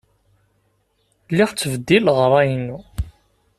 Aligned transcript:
Lliɣ 1.31 1.49
ttbeddileɣ 1.51 2.17
ṛṛay-inu. 2.27 2.79